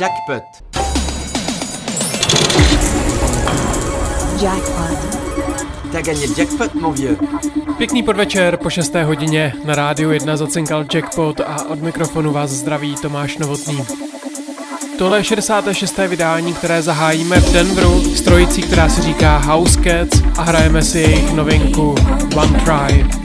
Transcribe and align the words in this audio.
Jackpot. 0.00 0.42
Jackpot. 4.42 4.98
Gagné 5.92 6.26
le 6.26 6.34
jackpot, 6.38 6.74
mon 6.74 6.92
vieux. 6.92 7.16
Pěkný 7.78 8.02
podvečer 8.02 8.56
po 8.56 8.70
6. 8.70 8.94
hodině 9.04 9.52
na 9.64 9.74
rádiu 9.74 10.10
1 10.10 10.36
zacinkal 10.36 10.84
Jackpot 10.94 11.40
a 11.40 11.64
od 11.68 11.82
mikrofonu 11.82 12.32
vás 12.32 12.50
zdraví 12.50 12.94
Tomáš 13.02 13.38
Novotný. 13.38 13.84
Tohle 14.98 15.18
je 15.18 15.24
66. 15.24 15.98
vydání, 16.08 16.54
které 16.54 16.82
zahájíme 16.82 17.40
v 17.40 17.52
Denveru 17.52 18.00
s 18.00 18.22
trojicí, 18.22 18.62
která 18.62 18.88
se 18.88 19.02
říká 19.02 19.38
House 19.38 19.80
Cats 19.80 20.22
a 20.38 20.42
hrajeme 20.42 20.82
si 20.82 20.98
jejich 20.98 21.32
novinku 21.32 21.94
One 22.36 22.60
Try. 22.60 23.23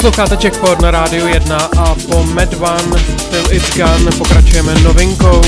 Posloucháte 0.00 0.38
Jackpot 0.46 0.80
na 0.82 0.90
rádiu 0.90 1.26
1 1.26 1.56
a 1.56 1.94
po 1.94 2.22
Med 2.24 2.54
One 2.54 3.00
Till 3.30 3.56
It's 3.56 3.76
Gone 3.76 4.10
pokračujeme 4.18 4.74
novinkou 4.74 5.42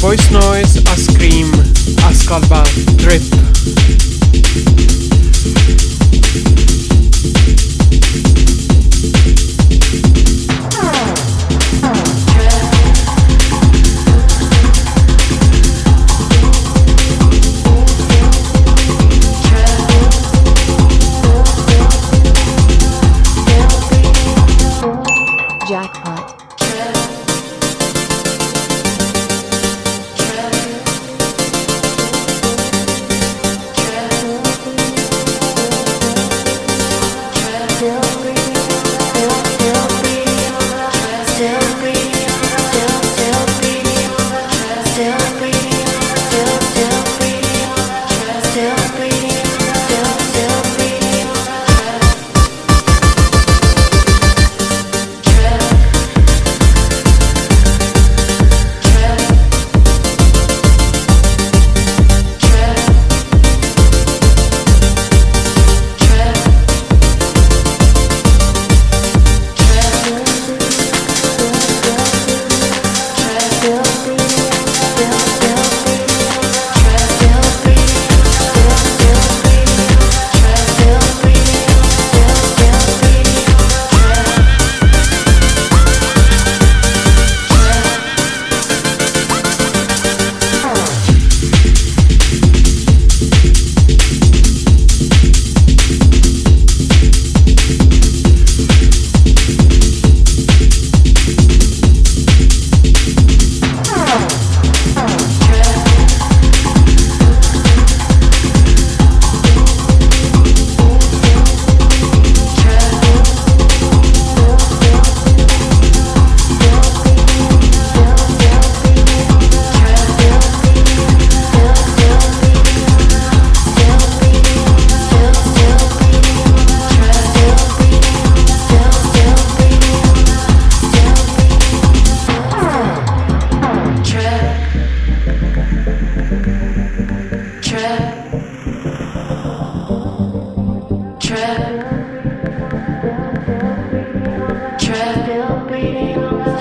Voice 0.00 0.30
Noise 0.30 0.80
a 0.92 0.96
Scream 0.96 1.74
a 2.06 2.12
skladba 2.12 2.64
Drip. 2.94 3.22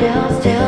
still, 0.03 0.41
still. 0.41 0.62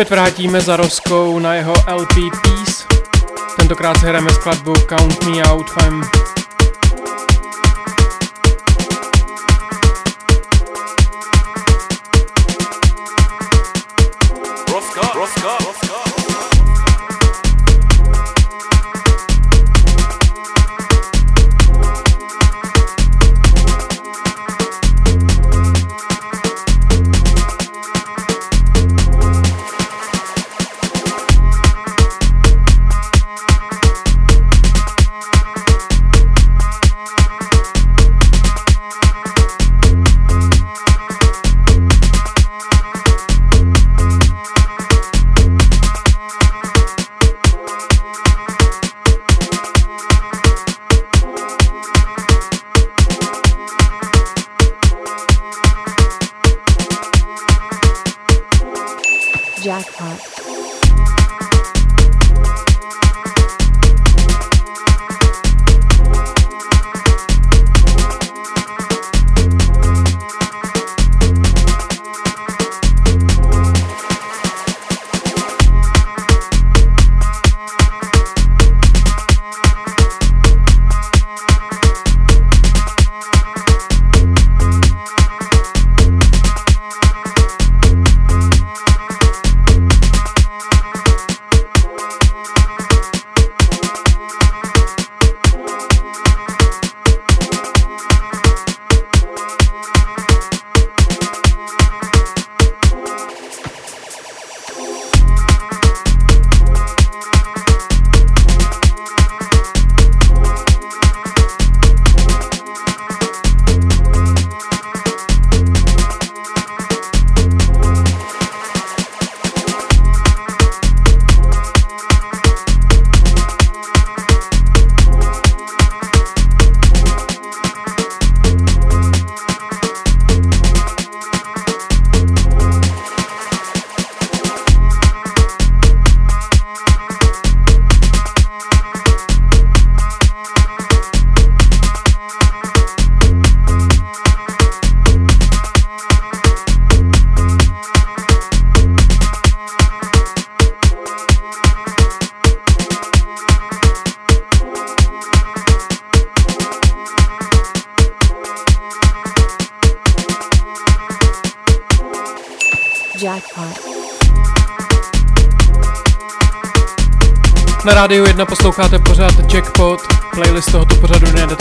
Opět 0.00 0.10
vrátíme 0.10 0.60
za 0.60 0.76
Roskou 0.76 1.38
na 1.38 1.54
jeho 1.54 1.72
LP 1.94 2.14
Peace. 2.42 2.84
Tentokrát 3.56 3.96
hrajeme 3.96 4.30
skladbu 4.30 4.72
Count 4.72 5.24
Me 5.24 5.42
Out 5.42 5.70
Fem. 5.70 6.02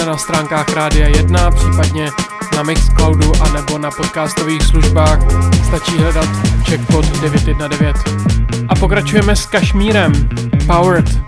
Na 0.10 0.18
stránkách 0.18 0.74
Rádia 0.74 1.08
1, 1.08 1.52
případně 1.52 2.10
na 2.56 2.64
Mixcloudu 2.64 3.32
a 3.42 3.54
nebo 3.54 3.78
na 3.78 3.92
podcastových 3.92 4.64
službách. 4.64 5.20
Stačí 5.68 5.98
hledat 5.98 6.30
Jackpot 6.70 7.06
919. 7.22 8.00
A 8.70 8.76
pokračujeme 8.76 9.36
s 9.36 9.46
Kašmírem. 9.46 10.30
Powered. 10.68 11.20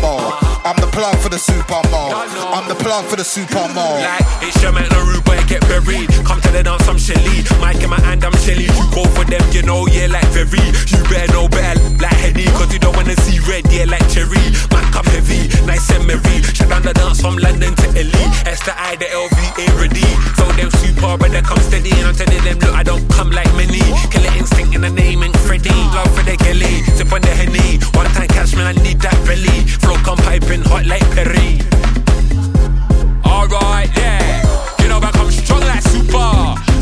ball. 0.00 0.53
I'm 0.64 0.80
the 0.80 0.88
plug 0.88 1.12
for 1.20 1.28
the 1.28 1.36
super 1.36 1.76
mode. 1.92 2.16
I'm 2.48 2.64
the 2.72 2.74
plug 2.74 3.04
for 3.04 3.16
the 3.16 3.24
super 3.24 3.68
mode. 3.76 4.00
Like, 4.00 4.24
it's 4.40 4.56
your 4.64 4.72
man, 4.72 4.88
Naru, 4.88 5.20
boy, 5.20 5.36
get 5.44 5.60
buried. 5.68 6.08
Come 6.24 6.40
to 6.40 6.48
the 6.48 6.64
dance, 6.64 6.88
I'm 6.88 6.96
Shelly. 6.96 7.44
Mike 7.60 7.84
in 7.84 7.92
my 7.92 8.00
hand, 8.00 8.24
I'm 8.24 8.32
Shelly. 8.40 8.72
You 8.72 8.84
go 8.88 9.04
for 9.12 9.28
them, 9.28 9.44
you 9.52 9.60
know, 9.60 9.84
yeah, 9.92 10.08
like 10.08 10.24
very. 10.32 10.64
You 10.88 11.04
better 11.12 11.28
know 11.36 11.52
better, 11.52 11.76
like 12.00 12.16
Henny. 12.16 12.48
Cause 12.56 12.72
you 12.72 12.80
don't 12.80 12.96
wanna 12.96 13.12
see 13.28 13.44
red, 13.44 13.68
yeah, 13.68 13.84
like 13.84 14.08
cherry. 14.08 14.40
Man, 14.72 14.88
come 14.88 15.04
heavy, 15.12 15.52
nice 15.68 15.84
and 15.92 16.08
merry. 16.08 16.40
Shut 16.56 16.72
down 16.72 16.80
the 16.80 16.96
dance 16.96 17.20
from 17.20 17.36
London 17.36 17.76
to 17.76 17.86
LE. 18.00 18.24
S 18.48 18.64
the 18.64 18.72
I, 18.72 18.96
the 18.96 19.04
LV 19.12 19.36
ain't 19.60 19.76
ready. 19.76 20.08
So 20.40 20.48
them 20.56 20.72
super, 20.80 21.20
but 21.20 21.28
they 21.28 21.44
come 21.44 21.60
steady. 21.60 21.92
And 22.00 22.08
I'm 22.08 22.16
telling 22.16 22.40
them, 22.40 22.56
look, 22.64 22.72
I 22.72 22.80
don't 22.80 23.04
come 23.12 23.28
like 23.36 23.52
many. 23.52 23.84
Killer 24.08 24.32
instinct 24.40 24.72
in 24.72 24.80
the 24.80 24.88
name 24.88 25.28
ain't 25.28 25.36
Freddy. 25.44 25.76
Love 25.92 26.08
for 26.16 26.24
the 26.24 26.40
Kelly, 26.40 26.88
sip 26.96 27.12
on 27.12 27.20
the 27.20 27.36
Henny. 27.36 27.84
One 27.92 28.08
time 28.16 28.32
catch 28.32 28.56
me, 28.56 28.64
I 28.64 28.72
need 28.80 29.04
that 29.04 29.20
belly. 29.28 29.68
Flow 29.84 30.00
come 30.00 30.24
piping 30.54 30.70
hot 30.70 30.86
like 30.86 31.02
Perry. 31.12 31.58
Alright, 33.24 33.90
yeah. 33.96 34.42
You 34.80 34.88
know, 34.88 34.98
I 34.98 35.10
come 35.12 35.30
strong 35.30 35.60
like 35.60 35.82
super. 35.82 36.73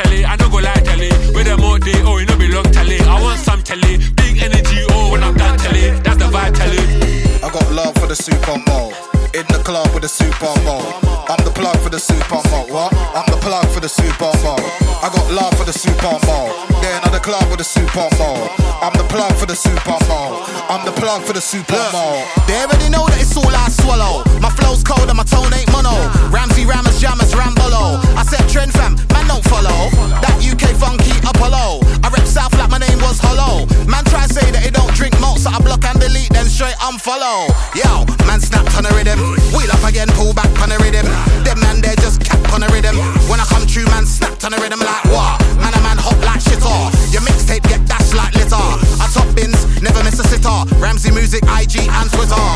Know 0.00 0.10
the 0.10 0.22
vibe, 0.22 0.24
Charlie. 0.24 0.24
I 0.24 0.36
know 0.36 0.48
go 0.48 0.58
like 0.58 0.84
Charlie. 0.84 1.10
With 1.34 1.46
them 1.46 1.60
all 1.60 1.78
day, 1.78 2.00
oh, 2.04 2.18
you 2.18 2.26
know 2.26 2.36
belong 2.36 2.72
Charlie. 2.72 3.00
I 3.00 3.20
want 3.22 3.40
some 3.40 3.62
Charlie. 3.62 3.98
Big 4.16 4.42
energy, 4.42 4.84
oh, 4.90 5.12
when 5.12 5.22
I'm 5.22 5.34
done 5.34 5.58
Charlie. 5.58 5.90
That's 6.00 6.18
the 6.18 6.28
vibe, 6.28 6.56
Charlie. 6.56 7.42
I 7.42 7.48
got 7.50 7.70
love 7.72 7.94
for 7.96 8.06
the 8.06 8.16
super 8.16 8.56
mode. 8.68 8.94
In 9.32 9.46
the 9.46 9.62
club 9.62 9.86
with 9.94 10.02
the 10.02 10.08
super 10.08 10.50
mode. 10.66 10.90
I'm 11.30 11.38
the 11.46 11.52
plug 11.54 11.78
for 11.78 11.90
the 11.90 12.00
super 12.00 12.42
mode. 12.50 12.70
What? 12.70 12.92
I'm 13.14 13.26
the 13.30 13.38
plug 13.38 13.66
for 13.70 13.78
the 13.80 13.88
super 13.88 14.32
mode. 14.42 14.66
I 15.02 15.08
got 15.14 15.30
love 15.30 15.54
for 15.54 15.64
the 15.64 15.72
super 15.72 16.18
mode. 16.26 16.50
Then 16.82 16.98
at 17.06 17.12
the 17.12 17.22
club 17.22 17.46
with 17.48 17.58
the 17.58 17.64
super 17.64 18.10
mode. 18.18 18.50
I'm 18.82 18.92
the 18.98 19.06
plug 19.06 19.32
for 19.38 19.46
the 19.46 19.54
super 19.54 19.94
mode. 20.10 20.42
I'm 20.66 20.84
the 20.84 20.92
plug 20.92 21.22
for 21.22 21.32
the 21.32 21.40
super 21.40 21.78
mode. 21.94 22.26
They 22.48 22.58
already 22.58 22.90
know 22.90 23.06
that 23.06 23.22
it's 23.22 23.36
all 23.36 23.46
I 23.46 23.70
swallow. 23.70 24.26
My 24.40 24.50
flow's 24.50 24.82
cold 24.82 25.06
and 25.06 25.16
my 25.16 25.24
tone 25.24 25.54
ain't 25.54 25.70
mono. 25.70 25.94
Ramsey 26.34 26.66
Rammers 26.66 26.98
Jammers 26.98 27.30
Rambolo. 27.30 28.02
I 28.18 28.24
said 28.26 28.42
trend 28.50 28.72
fam, 28.72 28.96
man 28.96 29.09
don't 29.40 29.50
follow. 29.50 29.88
That 30.20 30.36
UK 30.44 30.76
funky 30.76 31.12
Apollo. 31.24 31.80
I 32.04 32.08
rep 32.08 32.26
South 32.26 32.52
like 32.58 32.70
my 32.70 32.78
name 32.78 33.00
was 33.00 33.18
Hollow. 33.20 33.66
Man 33.86 34.04
try 34.04 34.26
say 34.26 34.44
that 34.52 34.62
he 34.62 34.70
don't 34.70 34.92
drink 34.94 35.18
malt, 35.20 35.40
so 35.40 35.50
I 35.50 35.58
block 35.60 35.84
and 35.84 35.98
delete, 36.00 36.30
then 36.30 36.46
straight 36.46 36.76
unfollow. 36.84 37.48
Yo, 37.74 38.04
man 38.26 38.40
snapped 38.40 38.76
on 38.76 38.84
the 38.84 38.92
rhythm. 38.92 39.20
Wheel 39.56 39.70
up 39.72 39.84
again, 39.84 40.08
pull 40.16 40.32
back 40.34 40.50
on 40.60 40.68
the 40.68 40.78
rhythm. 40.80 41.06
Them 41.44 41.60
man 41.60 41.80
they 41.80 41.94
just 42.00 42.20
cap 42.24 42.40
on 42.52 42.60
the 42.60 42.68
rhythm. 42.72 42.96
When 43.30 43.40
I 43.40 43.46
come 43.48 43.66
true, 43.66 43.86
man 43.88 44.04
snapped 44.04 44.44
on 44.44 44.52
the 44.52 44.60
rhythm 44.60 44.80
like 44.80 45.04
what? 45.08 45.40
Man 45.60 45.72
a 45.72 45.80
man 45.80 45.96
hot 45.96 46.18
like 46.24 46.40
shit 46.40 46.60
off. 46.64 46.92
Your 47.12 47.22
mixtape 47.22 47.64
get 47.68 47.80
dashed 47.86 48.14
like 48.14 48.34
litter. 48.34 48.60
I 49.00 49.06
top 49.12 49.28
bins, 49.36 49.64
never 49.80 50.02
miss 50.04 50.20
a 50.20 50.26
sitter. 50.26 50.58
Ramsey 50.76 51.12
Music, 51.12 51.42
IG 51.46 51.88
and 51.88 52.08
Twitter. 52.12 52.46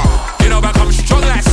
You 0.42 0.50
know, 0.52 0.60
I 0.60 0.72
come 0.74 0.92
strong 0.92 1.22
like 1.22 1.43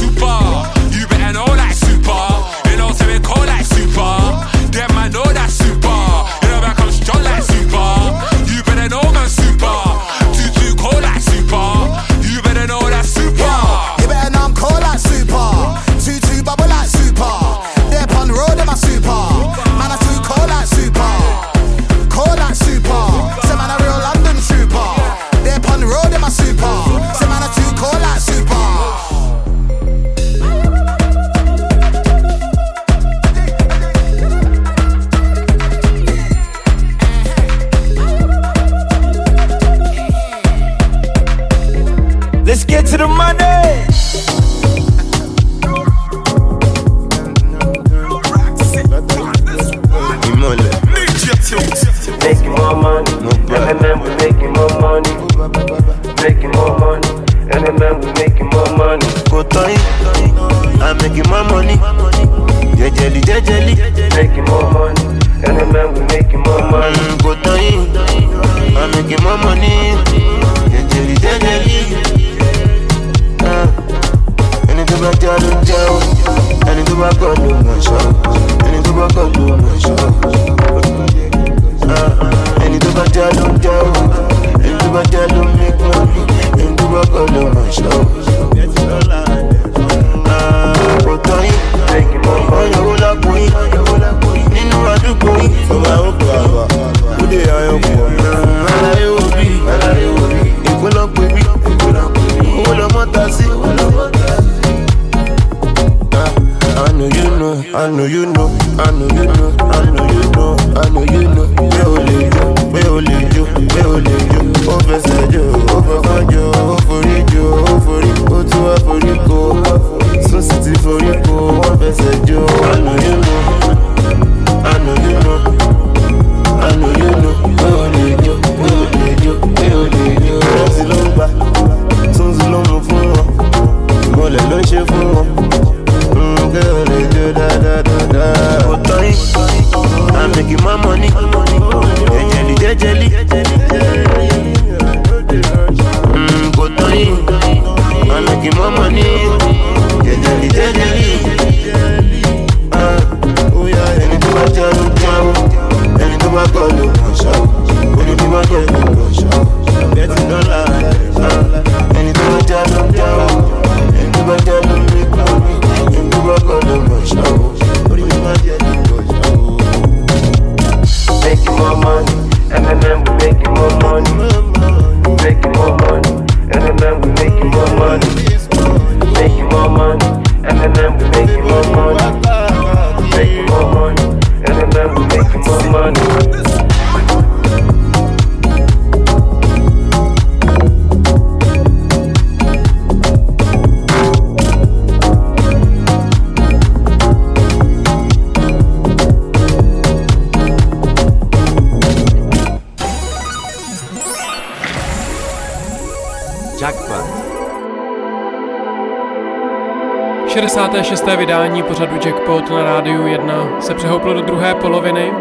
66. 210.51 211.05
vydání 211.17 211.63
pořadu 211.63 211.95
Jackpot 212.05 212.49
na 212.49 212.63
rádiu 212.63 213.07
1 213.07 213.61
se 213.61 213.73
přehouplo 213.73 214.13
do 214.13 214.21
druhé 214.21 214.55
poloviny 214.55 215.11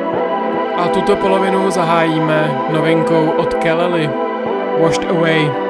a 0.77 0.89
tuto 0.89 1.17
polovinu 1.17 1.71
zahájíme 1.71 2.61
novinkou 2.71 3.31
od 3.37 3.55
Kelly, 3.55 4.11
Washed 4.81 5.11
Away. 5.11 5.70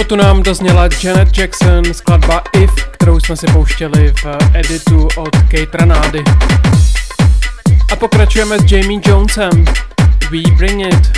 spotu 0.00 0.16
nám 0.16 0.42
dozněla 0.42 0.88
Janet 1.02 1.38
Jackson, 1.38 1.94
skladba 1.94 2.42
If, 2.52 2.70
kterou 2.90 3.20
jsme 3.20 3.36
si 3.36 3.46
pouštěli 3.46 4.12
v 4.22 4.26
eh, 4.26 4.58
editu 4.60 5.08
od 5.16 5.36
Kate 5.36 5.78
Ranády. 5.78 6.24
A 7.92 7.96
pokračujeme 7.96 8.58
s 8.58 8.72
Jamie 8.72 9.00
Jonesem, 9.06 9.64
We 10.30 10.42
Bring 10.56 10.86
It. 10.86 11.12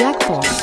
Jackpot. 0.00 0.61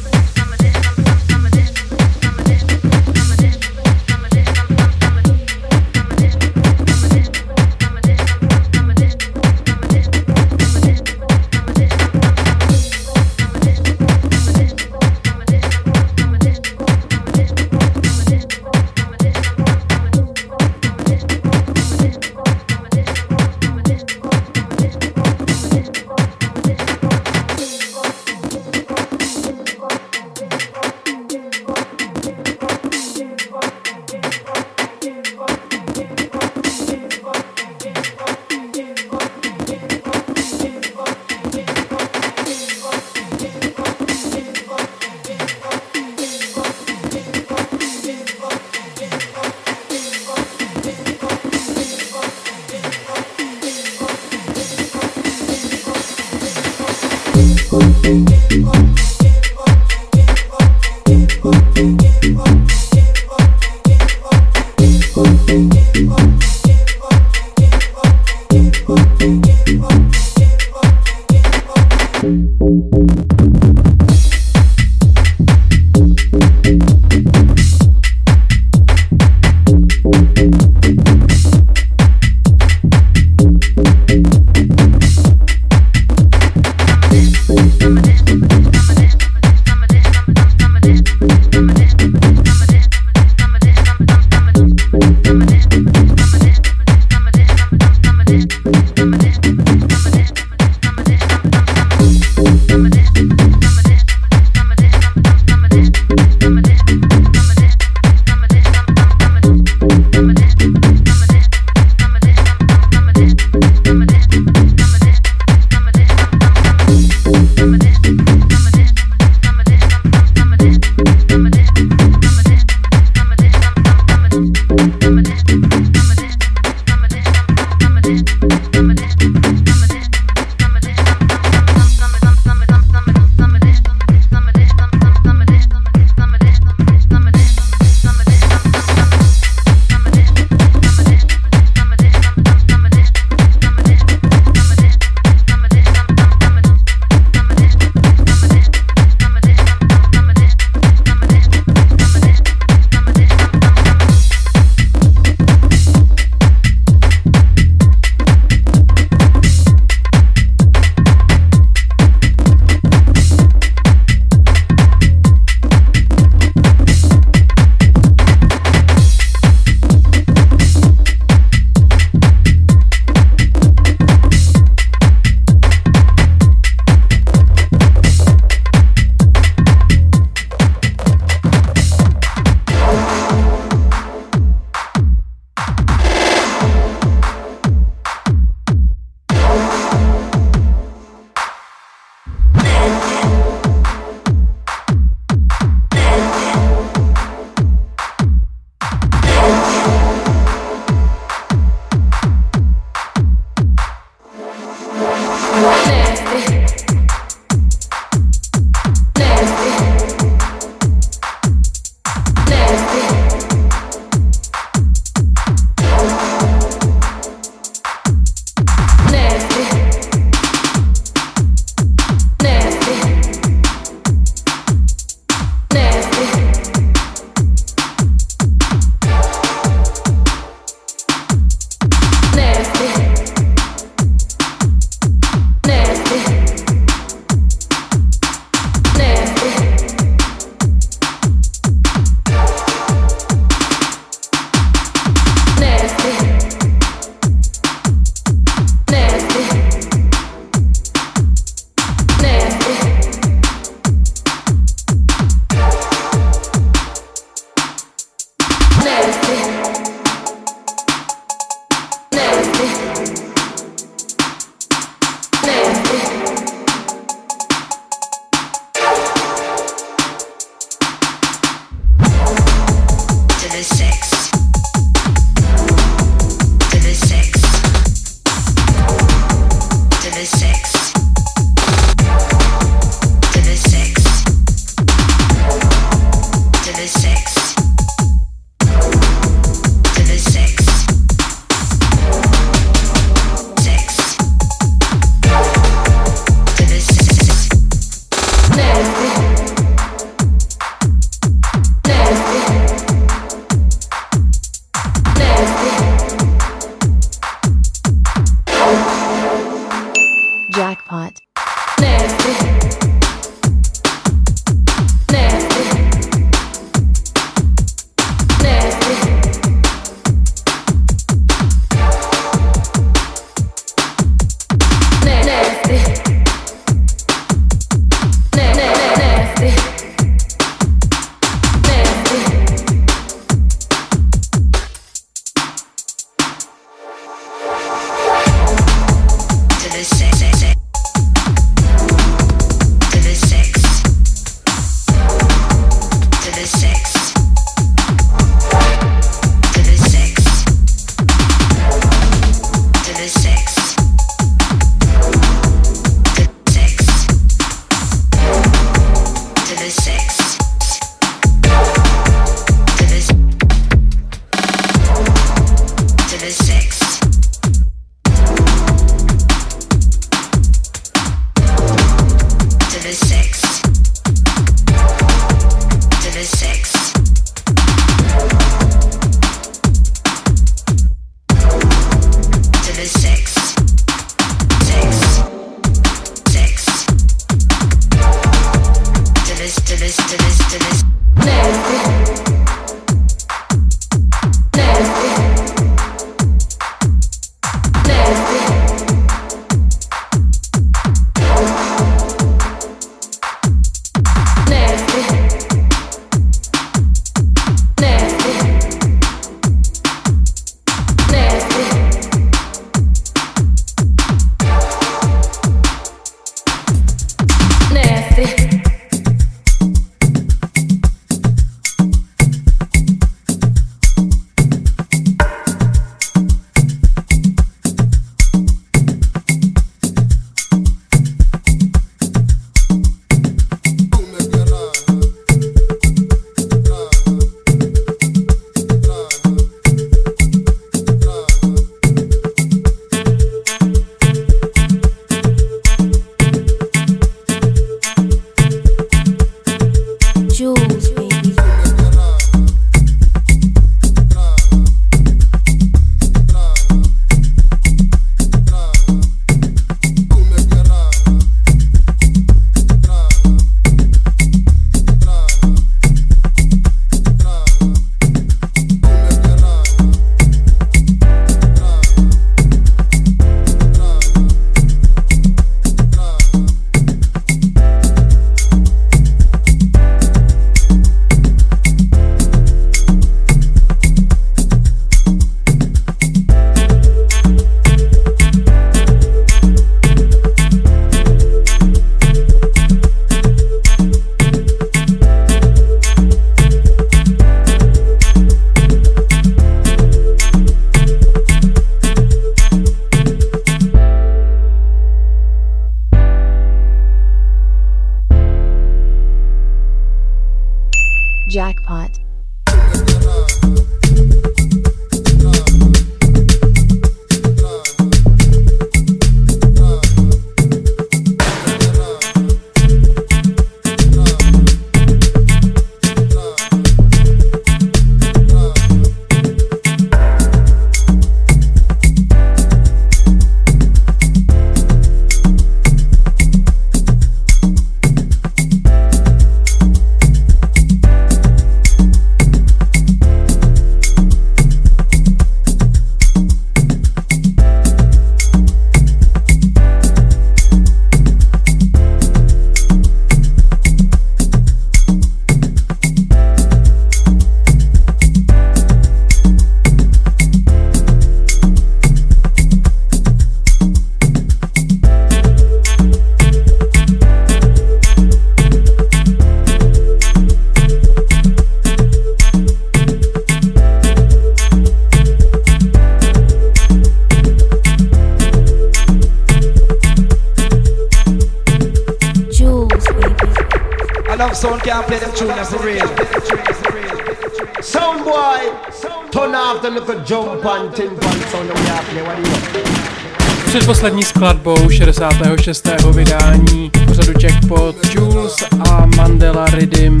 Předposlední 593.46 594.02
skladbou 594.02 594.70
66. 594.70 595.68
vydání 595.92 596.70
pořadu 596.86 597.12
Jackpot 597.20 597.76
Jules 597.94 598.36
a 598.70 598.86
Mandela 598.96 599.44
Rhythm. 599.44 600.00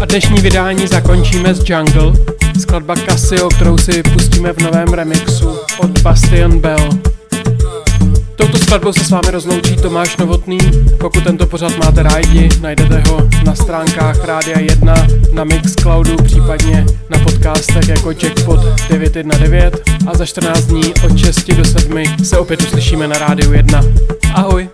A 0.00 0.04
dnešní 0.04 0.40
vydání 0.40 0.86
zakončíme 0.86 1.54
s 1.54 1.68
Jungle, 1.68 2.12
skladba 2.60 2.94
Casio, 2.96 3.48
kterou 3.48 3.78
si 3.78 4.02
pustíme 4.02 4.52
v 4.52 4.58
novém 4.58 4.88
remixu 4.88 5.58
od 5.78 5.98
Bastion 6.02 6.60
Bell. 6.60 7.13
Skladbou 8.74 8.92
se 8.92 9.04
s 9.04 9.10
vámi 9.10 9.30
rozloučí 9.30 9.76
Tomáš 9.76 10.16
Novotný. 10.16 10.58
Pokud 10.98 11.24
tento 11.24 11.46
pořad 11.46 11.76
máte 11.78 12.02
rádi, 12.02 12.48
najdete 12.60 13.02
ho 13.08 13.28
na 13.44 13.54
stránkách 13.54 14.24
Rádia 14.24 14.58
1, 14.58 15.06
na 15.32 15.44
Mixcloudu, 15.44 16.16
případně 16.16 16.86
na 17.10 17.18
podcastech 17.18 17.88
jako 17.88 18.10
Jackpot 18.10 18.60
919 18.88 19.74
a 20.06 20.16
za 20.16 20.26
14 20.26 20.60
dní 20.60 20.94
od 21.04 21.18
6 21.18 21.50
do 21.50 21.64
7 21.64 22.24
se 22.24 22.38
opět 22.38 22.62
uslyšíme 22.62 23.08
na 23.08 23.18
Rádiu 23.18 23.52
1. 23.52 23.84
Ahoj! 24.34 24.68